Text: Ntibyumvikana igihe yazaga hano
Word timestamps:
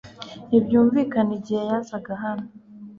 Ntibyumvikana 0.47 1.31
igihe 1.39 1.61
yazaga 1.71 2.11
hano 2.23 2.45